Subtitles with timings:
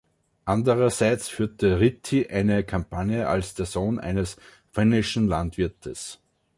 [0.45, 4.37] Andererseits führty Ryti eine Kampagne als der Sohn eines
[4.71, 6.19] finnischen Landwirtes.